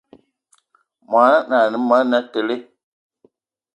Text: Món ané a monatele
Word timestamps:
Món 1.09 1.33
ané 1.59 1.77
a 1.77 1.83
monatele 1.87 2.55